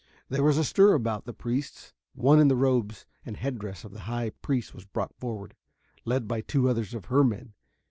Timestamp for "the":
1.25-1.31, 2.47-2.55, 3.93-3.99